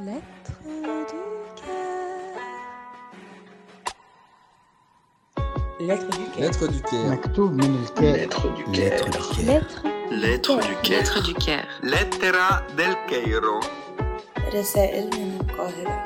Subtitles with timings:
[0.00, 0.20] Lettre
[1.10, 1.76] du cœur.
[5.80, 6.40] Lettre du cœur.
[6.40, 7.10] Lettre du cœur.
[7.12, 9.10] مكتوب من الكاتب Lettre du Lettre cœur.
[9.10, 9.46] du cœur.
[9.46, 10.98] Lettre Lettre du cœur.
[10.98, 11.64] lettre du cœur.
[11.82, 13.60] Lettera del Cairo.
[14.54, 16.04] رسائل من القاهرة.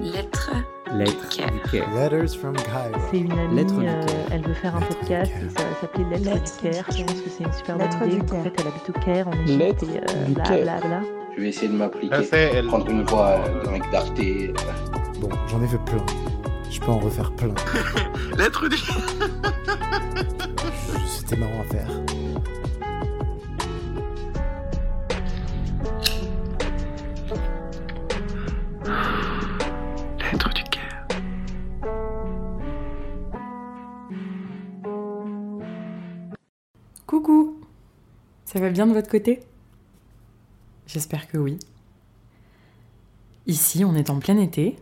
[0.00, 0.50] Lettre
[0.92, 1.50] Lettre du cœur.
[1.50, 1.86] du cœur.
[1.94, 3.00] Letters from Cairo.
[3.10, 4.26] C'est une amie, Lettre du euh, cœur.
[4.32, 5.42] elle veut faire un Lettre du podcast cœur.
[5.42, 6.84] et ça va s'appeler Lettre, Lettre du du Caire.
[6.90, 8.16] Je pense que c'est une super bonne Lettre idée.
[8.16, 8.42] du En Caire.
[8.44, 10.62] fait, elle habite au Caire, en Égypte, Lettre et euh, du bla Caire.
[10.62, 11.00] bla bla.
[11.35, 12.15] Je vais essayer de m'appliquer.
[12.31, 12.67] Elle...
[12.67, 14.19] Prendre une voix de mec d'Arte.
[14.19, 14.53] Euh.
[15.19, 16.05] Bon, j'en ai fait plein.
[16.69, 17.53] Je peux en refaire plein.
[18.37, 18.83] L'être dit
[21.07, 21.87] C'était marrant à faire.
[30.19, 31.07] Lettre du cœur.
[37.07, 37.59] Coucou.
[38.45, 39.39] Ça va bien de votre côté?
[40.93, 41.57] J'espère que oui.
[43.47, 44.77] Ici, on est en plein été,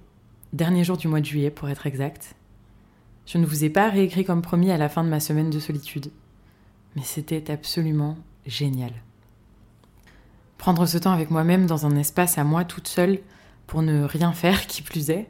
[0.52, 2.36] dernier jour du mois de juillet pour être exact.
[3.26, 5.60] Je ne vous ai pas réécrit comme promis à la fin de ma semaine de
[5.62, 6.12] solitude,
[6.98, 8.92] mais c'était absolument génial.
[10.58, 13.22] Prendre ce temps avec moi-même dans un espace à moi toute seule
[13.66, 15.30] pour ne rien faire qui plus est,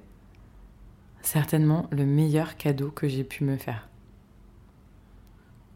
[1.21, 3.87] certainement le meilleur cadeau que j'ai pu me faire.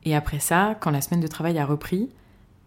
[0.04, 2.10] Et après ça, quand la semaine de travail a repris,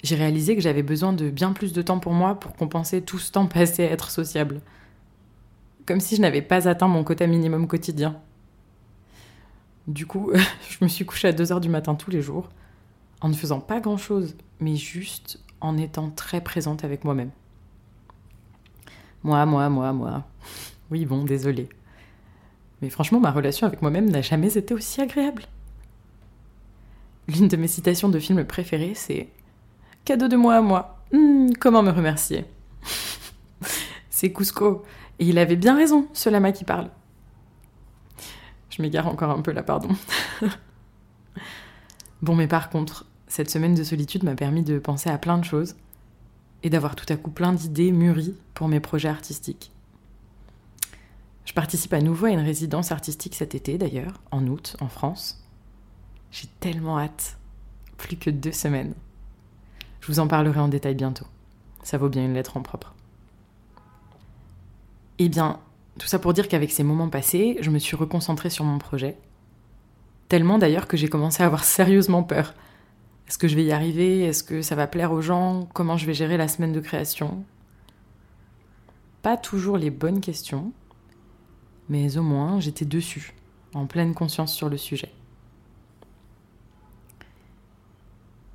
[0.03, 3.19] j'ai réalisé que j'avais besoin de bien plus de temps pour moi pour compenser tout
[3.19, 4.61] ce temps passé à être sociable.
[5.87, 8.21] Comme si je n'avais pas atteint mon quota minimum quotidien.
[9.87, 10.31] Du coup,
[10.69, 12.49] je me suis couchée à 2h du matin tous les jours,
[13.21, 17.31] en ne faisant pas grand-chose, mais juste en étant très présente avec moi-même.
[19.25, 20.25] Moi, moi, moi, moi.
[20.91, 21.69] Oui, bon, désolé.
[22.81, 25.43] Mais franchement, ma relation avec moi-même n'a jamais été aussi agréable.
[27.29, 29.29] L'une de mes citations de film préférées, c'est
[30.09, 31.05] Cadeau de moi à moi.
[31.13, 32.47] Hmm, comment me remercier?
[34.09, 34.83] C'est Cusco.
[35.19, 36.89] Et il avait bien raison, ce lama qui parle.
[38.71, 39.91] Je m'égare encore un peu là, pardon.
[42.23, 45.45] bon, mais par contre, cette semaine de solitude m'a permis de penser à plein de
[45.45, 45.77] choses
[46.63, 49.73] et d'avoir tout à coup plein d'idées mûries pour mes projets artistiques.
[51.45, 55.47] Je participe à nouveau à une résidence artistique cet été, d'ailleurs, en août, en France.
[56.31, 57.37] J'ai tellement hâte.
[57.99, 58.95] Plus que deux semaines.
[60.09, 61.27] Je vous en parlerai en détail bientôt.
[61.83, 62.95] Ça vaut bien une lettre en propre.
[65.19, 65.61] Eh bien,
[65.99, 69.19] tout ça pour dire qu'avec ces moments passés, je me suis reconcentrée sur mon projet.
[70.29, 72.55] Tellement d'ailleurs que j'ai commencé à avoir sérieusement peur.
[73.29, 74.23] Est-ce que je vais y arriver?
[74.23, 75.69] Est-ce que ça va plaire aux gens?
[75.75, 77.45] Comment je vais gérer la semaine de création?
[79.21, 80.73] Pas toujours les bonnes questions,
[81.91, 83.35] mais au moins j'étais dessus,
[83.75, 85.13] en pleine conscience sur le sujet.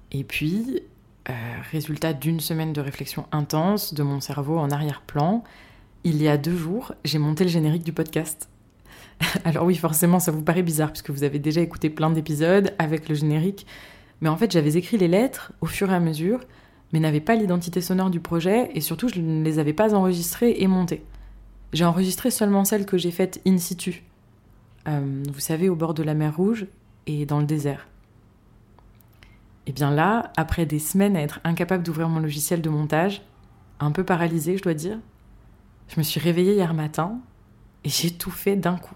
[0.09, 0.81] Et puis,
[1.29, 1.33] euh,
[1.71, 5.43] résultat d'une semaine de réflexion intense de mon cerveau en arrière-plan,
[6.03, 8.49] il y a deux jours, j'ai monté le générique du podcast.
[9.45, 13.07] Alors oui, forcément, ça vous paraît bizarre puisque vous avez déjà écouté plein d'épisodes avec
[13.07, 13.65] le générique,
[14.21, 16.41] mais en fait, j'avais écrit les lettres au fur et à mesure,
[16.91, 20.55] mais n'avais pas l'identité sonore du projet et surtout, je ne les avais pas enregistrées
[20.59, 21.03] et montées.
[21.73, 24.03] J'ai enregistré seulement celles que j'ai faites in situ.
[24.87, 26.67] Euh, vous savez, au bord de la mer Rouge
[27.07, 27.87] et dans le désert.
[29.65, 33.21] Et bien là, après des semaines à être incapable d'ouvrir mon logiciel de montage,
[33.79, 34.99] un peu paralysée, je dois dire,
[35.87, 37.19] je me suis réveillée hier matin
[37.83, 38.95] et j'ai tout fait d'un coup.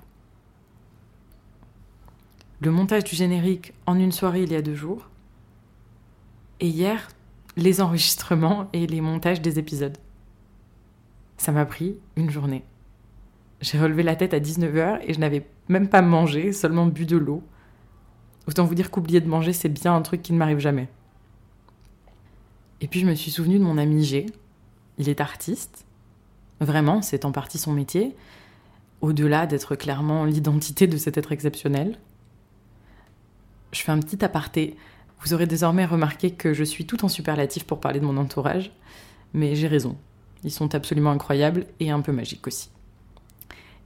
[2.59, 5.09] Le montage du générique en une soirée il y a deux jours.
[6.59, 7.07] Et hier,
[7.55, 9.97] les enregistrements et les montages des épisodes.
[11.37, 12.63] Ça m'a pris une journée.
[13.61, 17.17] J'ai relevé la tête à 19h et je n'avais même pas mangé, seulement bu de
[17.17, 17.43] l'eau.
[18.47, 20.87] Autant vous dire qu'oublier de manger, c'est bien un truc qui ne m'arrive jamais.
[22.79, 24.25] Et puis je me suis souvenu de mon ami G.
[24.97, 25.85] Il est artiste.
[26.59, 28.15] Vraiment, c'est en partie son métier.
[29.01, 31.97] Au-delà d'être clairement l'identité de cet être exceptionnel.
[33.73, 34.75] Je fais un petit aparté.
[35.21, 38.71] Vous aurez désormais remarqué que je suis tout en superlatif pour parler de mon entourage.
[39.33, 39.97] Mais j'ai raison.
[40.43, 42.69] Ils sont absolument incroyables et un peu magiques aussi.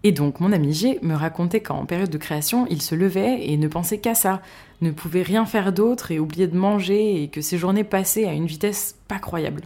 [0.03, 3.57] Et donc, mon ami G me racontait qu'en période de création, il se levait et
[3.57, 4.41] ne pensait qu'à ça,
[4.81, 8.33] ne pouvait rien faire d'autre et oubliait de manger et que ses journées passaient à
[8.33, 9.61] une vitesse pas croyable.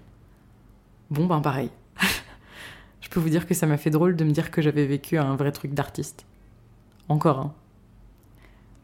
[1.10, 1.70] Bon, ben pareil.
[3.02, 5.18] Je peux vous dire que ça m'a fait drôle de me dire que j'avais vécu
[5.18, 6.26] un vrai truc d'artiste.
[7.08, 7.54] Encore un.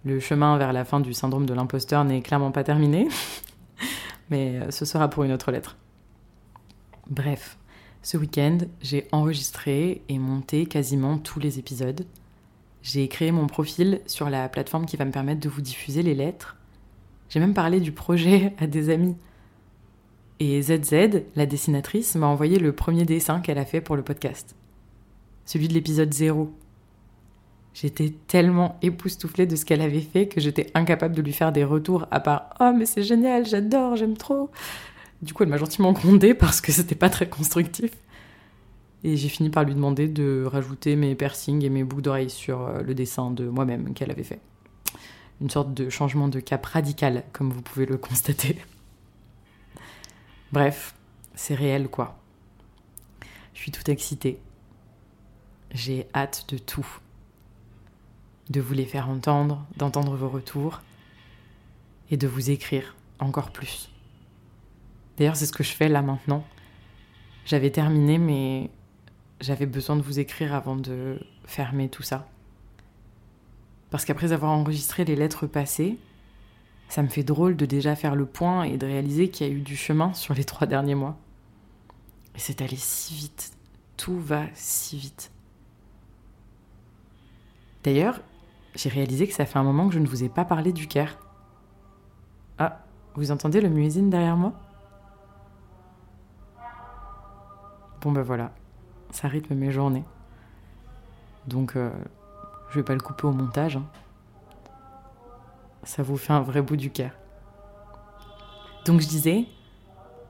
[0.05, 3.07] Le chemin vers la fin du syndrome de l'imposteur n'est clairement pas terminé,
[4.29, 5.75] mais ce sera pour une autre lettre.
[7.09, 7.57] Bref,
[8.03, 12.05] ce week-end, j'ai enregistré et monté quasiment tous les épisodes.
[12.81, 16.15] J'ai créé mon profil sur la plateforme qui va me permettre de vous diffuser les
[16.15, 16.57] lettres.
[17.29, 19.15] J'ai même parlé du projet à des amis.
[20.39, 24.55] Et ZZ, la dessinatrice, m'a envoyé le premier dessin qu'elle a fait pour le podcast.
[25.45, 26.51] Celui de l'épisode 0.
[27.75, 31.63] J'étais tellement époustouflée de ce qu'elle avait fait que j'étais incapable de lui faire des
[31.63, 34.49] retours à part Oh, mais c'est génial, j'adore, j'aime trop.
[35.21, 37.91] Du coup, elle m'a gentiment grondé parce que c'était pas très constructif.
[39.03, 42.61] Et j'ai fini par lui demander de rajouter mes piercings et mes boucles d'oreilles sur
[42.61, 44.39] euh, le dessin de moi-même qu'elle avait fait.
[45.41, 48.57] Une sorte de changement de cap radical, comme vous pouvez le constater.
[50.51, 50.93] Bref,
[51.33, 52.19] c'est réel quoi.
[53.53, 54.39] Je suis toute excitée.
[55.71, 56.87] J'ai hâte de tout.
[58.49, 60.81] De vous les faire entendre, d'entendre vos retours
[62.11, 63.89] et de vous écrire encore plus.
[65.17, 66.43] D'ailleurs, c'est ce que je fais là maintenant.
[67.45, 68.69] J'avais terminé, mais
[69.39, 72.27] j'avais besoin de vous écrire avant de fermer tout ça.
[73.89, 75.97] Parce qu'après avoir enregistré les lettres passées,
[76.87, 79.53] ça me fait drôle de déjà faire le point et de réaliser qu'il y a
[79.53, 81.17] eu du chemin sur les trois derniers mois.
[82.35, 83.51] Et c'est allé si vite.
[83.97, 85.31] Tout va si vite.
[87.83, 88.21] D'ailleurs,
[88.75, 90.87] j'ai réalisé que ça fait un moment que je ne vous ai pas parlé du
[90.87, 91.17] Caire.
[92.57, 92.85] Ah,
[93.15, 94.53] vous entendez le muezzin derrière moi?
[98.01, 98.51] Bon ben voilà,
[99.11, 100.03] ça rythme mes journées.
[101.47, 101.91] Donc euh,
[102.69, 103.77] je vais pas le couper au montage.
[103.77, 103.85] hein.
[105.83, 107.15] Ça vous fait un vrai bout du Caire.
[108.85, 109.45] Donc je disais,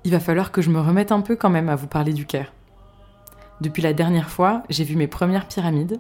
[0.04, 2.26] il va falloir que je me remette un peu quand même à vous parler du
[2.26, 2.52] Caire.
[3.62, 6.00] Depuis la dernière fois, j'ai vu mes premières pyramides.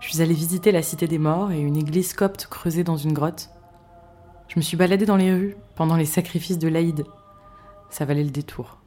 [0.00, 3.12] Je suis allée visiter la cité des morts et une église copte creusée dans une
[3.12, 3.50] grotte.
[4.48, 7.04] Je me suis baladée dans les rues pendant les sacrifices de l'Aïd.
[7.88, 8.81] Ça valait le détour.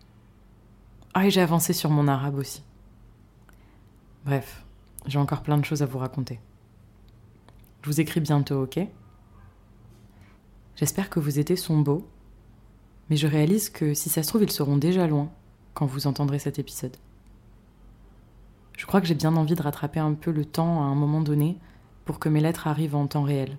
[1.17, 2.61] Ah, et j'ai avancé sur mon arabe aussi.
[4.25, 4.65] Bref,
[5.05, 6.41] j'ai encore plein de choses à vous raconter.
[7.81, 8.81] Je vous écris bientôt, ok?
[10.75, 12.05] J'espère que vos étés sont beaux,
[13.09, 15.31] mais je réalise que si ça se trouve, ils seront déjà loin
[15.73, 16.97] quand vous entendrez cet épisode.
[18.77, 21.21] Je crois que j'ai bien envie de rattraper un peu le temps à un moment
[21.21, 21.57] donné
[22.03, 23.57] pour que mes lettres arrivent en temps réel.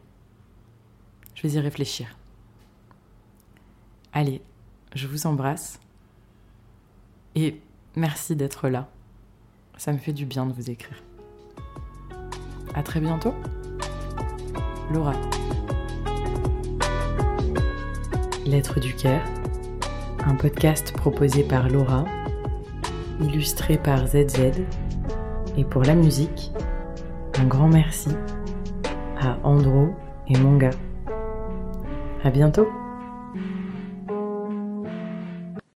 [1.34, 2.18] Je vais y réfléchir.
[4.12, 4.42] Allez,
[4.94, 5.80] je vous embrasse.
[7.36, 7.60] Et
[7.94, 8.88] merci d'être là.
[9.76, 10.96] Ça me fait du bien de vous écrire.
[12.74, 13.34] À très bientôt.
[14.90, 15.12] Laura.
[18.46, 19.24] Lettres du Caire,
[20.24, 22.04] un podcast proposé par Laura,
[23.20, 24.52] illustré par ZZ,
[25.58, 26.52] et pour la musique,
[27.38, 28.10] un grand merci
[29.20, 29.94] à Andro
[30.28, 30.70] et Monga.
[32.22, 32.68] À bientôt!